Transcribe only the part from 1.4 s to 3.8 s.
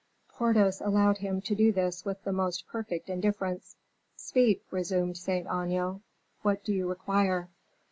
to do this with the most perfect indifference.